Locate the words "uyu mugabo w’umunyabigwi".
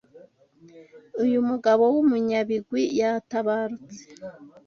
1.23-2.81